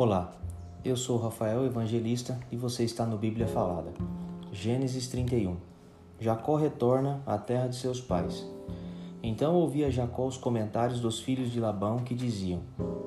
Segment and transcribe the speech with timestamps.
[0.00, 0.32] Olá,
[0.84, 3.92] eu sou Rafael Evangelista e você está no Bíblia Falada.
[4.52, 5.56] Gênesis 31
[6.20, 8.46] Jacó retorna à terra de seus pais.
[9.20, 12.60] Então ouvia Jacó os comentários dos filhos de Labão que diziam: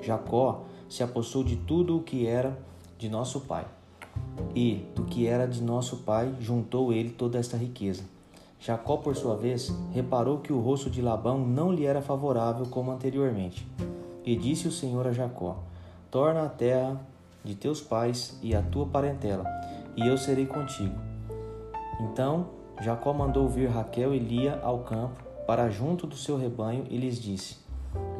[0.00, 2.56] Jacó se apossou de tudo o que era
[2.96, 3.66] de nosso pai.
[4.54, 8.04] E do que era de nosso pai juntou ele toda esta riqueza.
[8.60, 12.92] Jacó, por sua vez, reparou que o rosto de Labão não lhe era favorável como
[12.92, 13.66] anteriormente.
[14.24, 15.64] E disse o Senhor a Jacó:
[16.16, 16.98] Torna a terra
[17.44, 19.44] de teus pais e a tua parentela,
[19.94, 20.98] e eu serei contigo.
[22.00, 22.46] Então
[22.80, 27.20] Jacó mandou vir Raquel e Lia ao campo para junto do seu rebanho e lhes
[27.20, 27.58] disse: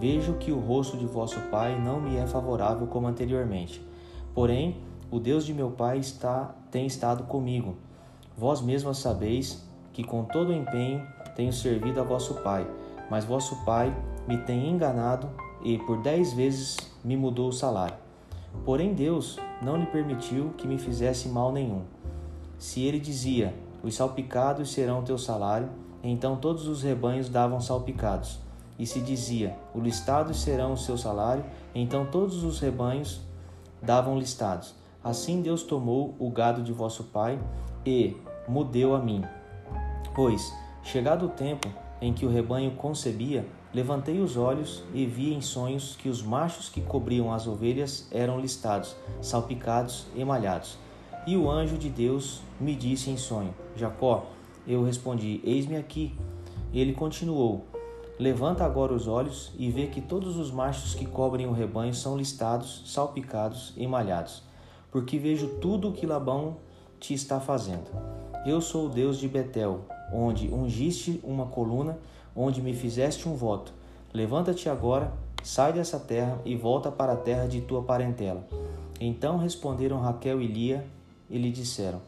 [0.00, 3.80] Vejo que o rosto de vosso pai não me é favorável como anteriormente.
[4.34, 4.76] Porém,
[5.08, 7.76] o Deus de meu pai está, tem estado comigo.
[8.36, 11.06] Vós mesmas sabeis que com todo o empenho
[11.36, 12.66] tenho servido a vosso pai,
[13.08, 15.30] mas vosso pai me tem enganado
[15.62, 17.96] e por dez vezes me mudou o salário.
[18.64, 21.82] Porém, Deus não lhe permitiu que me fizesse mal nenhum.
[22.58, 25.68] Se ele dizia: Os salpicados serão teu salário,
[26.02, 28.38] então todos os rebanhos davam salpicados.
[28.78, 31.44] E se dizia: Os listados serão o seu salário,
[31.74, 33.20] então todos os rebanhos
[33.82, 34.74] davam listados.
[35.02, 37.38] Assim Deus tomou o gado de vosso pai
[37.84, 38.16] e
[38.48, 39.22] mudeu a mim.
[40.14, 41.68] Pois, chegado o tempo
[42.00, 46.68] em que o rebanho concebia, levantei os olhos e vi em sonhos que os machos
[46.68, 50.78] que cobriam as ovelhas eram listados, salpicados e malhados.
[51.26, 54.26] E o anjo de Deus me disse em sonho: Jacó.
[54.66, 56.14] Eu respondi: Eis-me aqui.
[56.72, 57.66] Ele continuou:
[58.18, 62.16] Levanta agora os olhos e vê que todos os machos que cobrem o rebanho são
[62.16, 64.42] listados, salpicados e malhados,
[64.90, 66.58] porque vejo tudo o que Labão
[67.00, 67.90] te está fazendo.
[68.46, 69.80] Eu sou o Deus de Betel,
[70.12, 71.98] onde ungiste uma coluna,
[72.34, 73.72] onde me fizeste um voto.
[74.12, 75.12] Levanta-te agora,
[75.42, 78.46] sai dessa terra e volta para a terra de tua parentela.
[79.00, 80.86] Então responderam Raquel e Lia
[81.28, 82.00] e lhe disseram: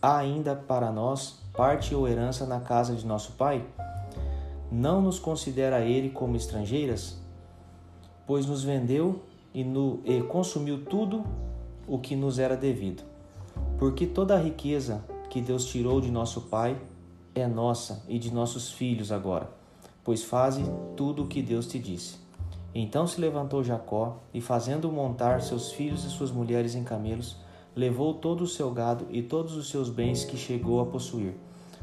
[0.00, 3.64] Há ainda para nós parte ou herança na casa de nosso pai?
[4.70, 7.18] Não nos considera ele como estrangeiras?
[8.26, 11.24] Pois nos vendeu e, no, e consumiu tudo
[11.86, 13.02] o que nos era devido.
[13.78, 16.80] Porque toda a riqueza que Deus tirou de nosso pai
[17.34, 19.50] é nossa e de nossos filhos agora,
[20.04, 20.62] pois faze
[20.96, 22.16] tudo o que Deus te disse.
[22.74, 27.36] Então se levantou Jacó e, fazendo montar seus filhos e suas mulheres em camelos,
[27.76, 31.34] levou todo o seu gado e todos os seus bens que chegou a possuir,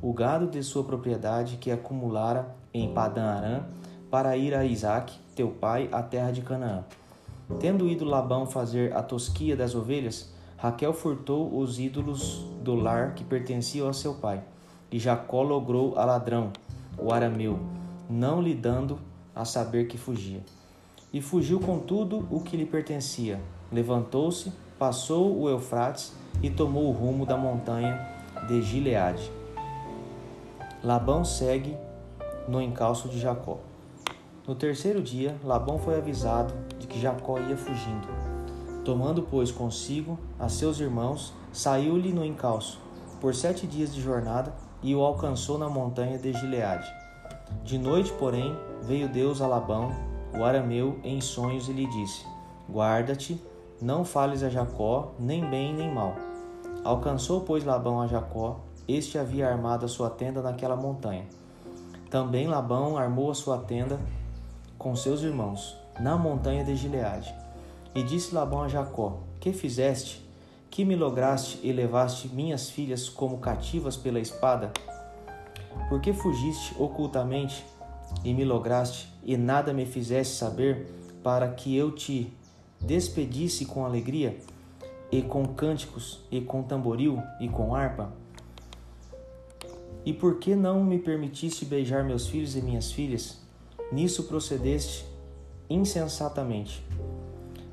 [0.00, 3.64] o gado de sua propriedade que acumulara em Padã Arã,
[4.10, 6.84] para ir a Isaque, teu pai, à terra de Canaã.
[7.58, 13.24] Tendo ido Labão fazer a tosquia das ovelhas, Raquel furtou os ídolos do lar que
[13.24, 14.42] pertenciam a seu pai
[14.92, 16.50] e Jacó logrou a ladrão,
[16.98, 17.58] o arameu,
[18.10, 18.98] não lhe dando
[19.34, 20.40] a saber que fugia.
[21.12, 23.40] E fugiu com tudo o que lhe pertencia.
[23.70, 26.12] Levantou-se, passou o Eufrates
[26.42, 28.08] e tomou o rumo da montanha
[28.48, 29.30] de Gileade.
[30.82, 31.76] Labão segue
[32.48, 33.58] no encalço de Jacó.
[34.46, 38.08] No terceiro dia, Labão foi avisado de que Jacó ia fugindo.
[38.84, 42.80] Tomando, pois, consigo a seus irmãos, saiu-lhe no encalço.
[43.20, 46.90] Por sete dias de jornada, e o alcançou na montanha de Gileade.
[47.64, 49.90] De noite, porém, veio Deus a Labão,
[50.36, 52.24] o arameu, em sonhos e lhe disse:
[52.68, 53.40] Guarda-te,
[53.80, 56.14] não fales a Jacó, nem bem nem mal.
[56.84, 61.26] Alcançou, pois, Labão a Jacó, este havia armado a sua tenda naquela montanha.
[62.10, 64.00] Também Labão armou a sua tenda
[64.78, 67.34] com seus irmãos, na montanha de Gileade.
[67.94, 70.30] E disse Labão a Jacó: Que fizeste?
[70.70, 74.72] que me lograste e levaste minhas filhas como cativas pela espada?
[75.90, 77.66] Por que fugiste ocultamente
[78.24, 80.86] e me lograste e nada me fizeste saber
[81.20, 82.32] para que eu te
[82.80, 84.38] despedisse com alegria
[85.10, 88.12] e com cânticos e com tamboril e com harpa?
[90.06, 93.42] E por que não me permitiste beijar meus filhos e minhas filhas?
[93.90, 95.04] Nisso procedeste
[95.68, 96.86] insensatamente.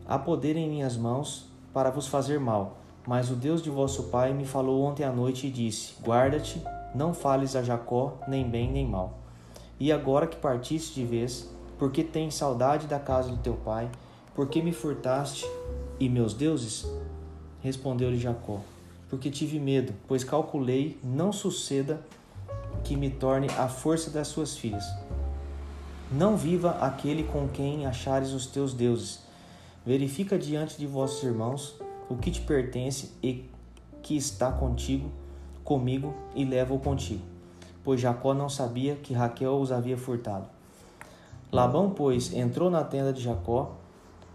[0.07, 4.33] Há poder em minhas mãos para vos fazer mal mas o Deus de vosso pai
[4.33, 6.61] me falou ontem à noite e disse: Guarda-te,
[6.97, 9.19] não fales a Jacó nem bem nem mal.
[9.79, 11.47] E agora que partiste de vez,
[11.77, 13.87] porque tens saudade da casa do teu pai,
[14.33, 15.45] porque me furtaste
[15.99, 16.87] e meus deuses?
[17.61, 18.61] Respondeu-lhe Jacó:
[19.09, 22.01] Porque tive medo, pois calculei não suceda
[22.83, 24.85] que me torne a força das suas filhas.
[26.11, 29.19] Não viva aquele com quem achares os teus deuses.
[29.85, 31.75] Verifica diante de vossos irmãos
[32.09, 33.47] o que te pertence e
[34.01, 35.11] que está contigo,
[35.67, 37.21] comigo, e leva-o contigo.
[37.83, 40.47] Pois Jacó não sabia que Raquel os havia furtado.
[41.51, 43.73] Labão, pois, entrou na tenda de Jacó,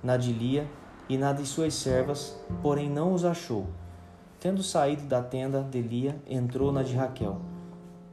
[0.02, 0.68] na de Lia,
[1.08, 3.66] e na de suas servas, porém não os achou.
[4.38, 7.38] Tendo saído da tenda de Lia, entrou na de Raquel.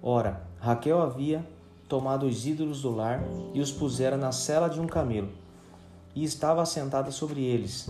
[0.01, 1.45] Ora, Raquel havia
[1.89, 3.21] tomado os ídolos do lar
[3.53, 5.27] e os pusera na cela de um camelo,
[6.15, 7.89] e estava assentada sobre eles.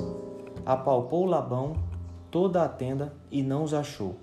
[0.66, 1.76] Apalpou Labão
[2.32, 4.16] toda a tenda e não os achou.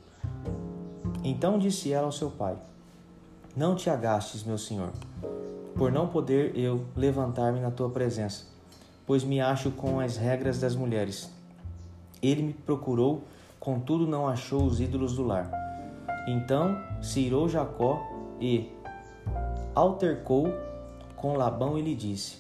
[1.29, 2.57] Então disse ela ao seu pai:
[3.57, 4.93] Não te agastes, meu senhor,
[5.75, 8.45] por não poder eu levantar-me na tua presença,
[9.05, 11.29] pois me acho com as regras das mulheres.
[12.23, 13.25] Ele me procurou,
[13.59, 15.51] contudo não achou os ídolos do lar.
[16.29, 18.01] Então se irou Jacó
[18.41, 18.71] e
[19.75, 20.47] altercou
[21.17, 22.39] com Labão e lhe disse: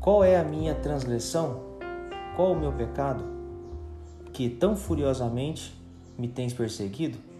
[0.00, 1.60] Qual é a minha transgressão?
[2.34, 3.22] Qual o meu pecado?
[4.32, 5.80] Que tão furiosamente
[6.18, 7.35] me tens perseguido?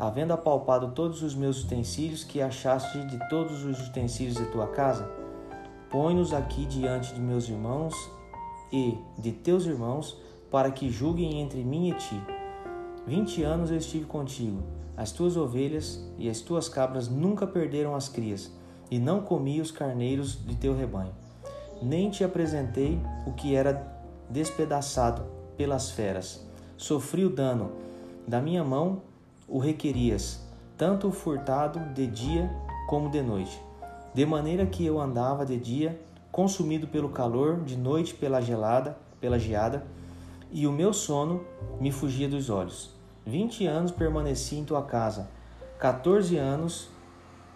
[0.00, 5.06] Havendo apalpado todos os meus utensílios que achaste de todos os utensílios de tua casa,
[5.90, 7.94] põe-nos aqui diante de meus irmãos
[8.72, 10.16] e de teus irmãos,
[10.50, 12.18] para que julguem entre mim e ti.
[13.06, 14.62] Vinte anos eu estive contigo,
[14.96, 18.50] as tuas ovelhas e as tuas cabras nunca perderam as crias,
[18.90, 21.12] e não comi os carneiros de teu rebanho.
[21.82, 23.86] Nem te apresentei o que era
[24.30, 25.26] despedaçado
[25.58, 26.42] pelas feras.
[26.78, 27.72] Sofri o dano,
[28.26, 29.09] da minha mão
[29.50, 30.40] o requerias,
[30.78, 32.48] tanto o furtado de dia
[32.88, 33.60] como de noite.
[34.14, 36.00] De maneira que eu andava de dia,
[36.30, 39.84] consumido pelo calor, de noite pela gelada, pela geada,
[40.52, 41.44] e o meu sono
[41.80, 42.94] me fugia dos olhos.
[43.26, 45.28] Vinte anos permaneci em tua casa,
[45.78, 46.88] quatorze anos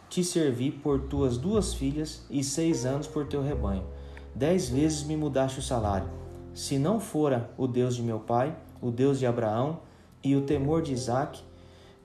[0.09, 3.85] te servi por tuas duas filhas e seis anos por teu rebanho.
[4.35, 6.09] Dez vezes me mudaste o salário.
[6.53, 9.81] Se não fora o Deus de meu pai, o Deus de Abraão
[10.23, 11.43] e o temor de Isaque,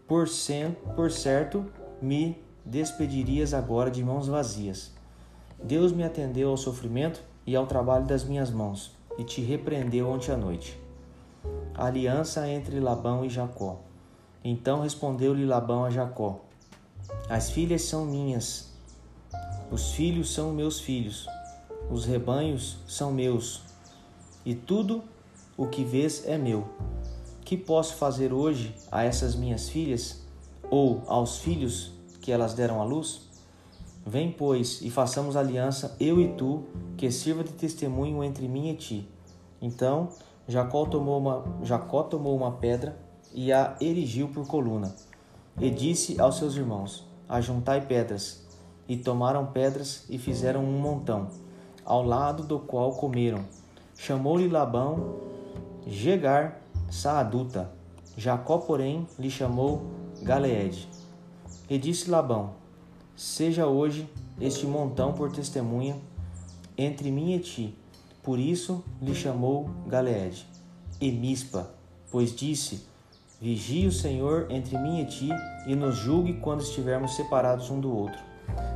[0.09, 1.63] por, sem, por certo,
[2.01, 4.91] me despedirias agora de mãos vazias.
[5.63, 10.31] Deus me atendeu ao sofrimento e ao trabalho das minhas mãos, e te repreendeu ontem
[10.31, 10.81] à noite.
[11.75, 13.81] aliança entre Labão e Jacó.
[14.43, 16.41] Então respondeu-lhe Labão a Jacó:
[17.29, 18.73] As filhas são minhas,
[19.71, 21.27] os filhos são meus filhos,
[21.89, 23.61] os rebanhos são meus,
[24.43, 25.03] e tudo
[25.55, 26.67] o que vês é meu.
[27.49, 30.21] Que posso fazer hoje a essas minhas filhas,
[30.69, 31.91] ou aos filhos
[32.21, 33.27] que elas deram à luz?
[34.05, 36.65] Vem, pois, e façamos aliança, eu e tu,
[36.95, 39.09] que sirva de testemunho entre mim e ti.
[39.59, 40.09] Então
[40.47, 42.95] Jacó tomou uma, Jacó tomou uma pedra
[43.33, 44.95] e a erigiu por coluna.
[45.59, 48.45] E disse aos seus irmãos: Ajuntai pedras.
[48.87, 51.29] E tomaram pedras e fizeram um montão,
[51.83, 53.43] ao lado do qual comeram.
[53.97, 55.15] Chamou-lhe Labão
[55.87, 57.71] Jegar Saaduta.
[58.17, 59.83] Jacó, porém, lhe chamou
[60.21, 60.89] Galeede.
[61.69, 62.51] E disse Labão:
[63.15, 64.09] Seja hoje
[64.41, 65.97] este montão por testemunha
[66.77, 67.77] entre mim e ti.
[68.23, 70.45] Por isso lhe chamou Galeede.
[70.99, 71.69] E Mispa,
[72.11, 72.85] pois disse:
[73.39, 75.29] Vigie o Senhor entre mim e ti,
[75.65, 78.19] e nos julgue quando estivermos separados um do outro.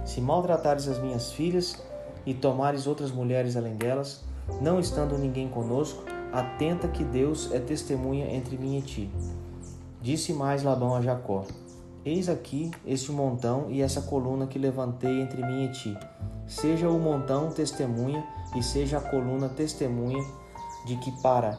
[0.06, 1.84] Se maltratares as minhas filhas
[2.26, 4.24] e tomares outras mulheres além delas,
[4.62, 9.10] não estando ninguém conosco, atenta que Deus é testemunha entre mim e ti.
[10.02, 11.46] Disse mais Labão a Jacó:
[12.04, 15.98] Eis aqui este montão e essa coluna que levantei entre mim e ti.
[16.48, 20.22] Seja o montão testemunha e seja a coluna testemunha
[20.86, 21.58] de que para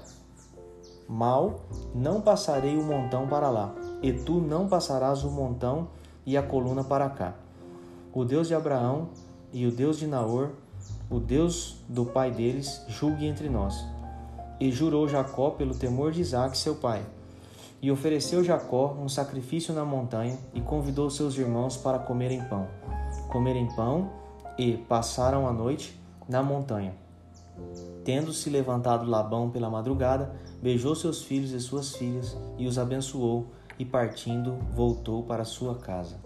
[1.08, 1.60] mal
[1.94, 5.88] não passarei o montão para lá, e tu não passarás o montão
[6.26, 7.34] e a coluna para cá.
[8.12, 9.08] O Deus de Abraão
[9.52, 10.50] e o Deus de Naor,
[11.10, 13.84] o Deus do pai deles, julgue entre nós.
[14.60, 17.04] E jurou Jacó pelo temor de Isaac, seu pai.
[17.82, 22.66] E ofereceu Jacó um sacrifício na montanha e convidou seus irmãos para comerem pão.
[23.30, 24.10] Comerem pão
[24.56, 26.94] e passaram a noite na montanha.
[28.04, 33.46] Tendo-se levantado Labão pela madrugada, beijou seus filhos e suas filhas e os abençoou,
[33.78, 36.16] e partindo voltou para sua casa.